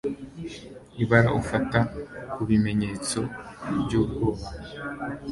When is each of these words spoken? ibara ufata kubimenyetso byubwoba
ibara 1.03 1.29
ufata 1.41 1.79
kubimenyetso 2.33 3.19
byubwoba 3.81 4.47